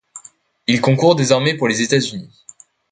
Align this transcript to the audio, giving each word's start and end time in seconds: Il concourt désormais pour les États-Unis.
Il 0.65 0.81
concourt 0.81 1.15
désormais 1.15 1.55
pour 1.55 1.67
les 1.67 1.83
États-Unis. 1.83 2.43